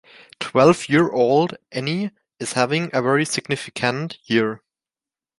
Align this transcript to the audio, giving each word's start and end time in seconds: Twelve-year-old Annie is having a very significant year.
Twelve-year-old 0.39 1.57
Annie 1.71 2.09
is 2.39 2.53
having 2.53 2.89
a 2.91 3.03
very 3.03 3.23
significant 3.23 4.17
year. 4.23 4.63